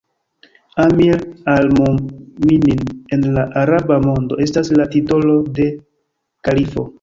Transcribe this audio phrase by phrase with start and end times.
[0.85, 1.17] Amir
[1.55, 2.81] al-Mu'minin
[3.17, 5.69] en la araba mondo estas la titolo de
[6.49, 6.89] kalifo.